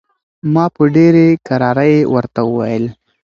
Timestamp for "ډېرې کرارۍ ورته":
0.95-2.41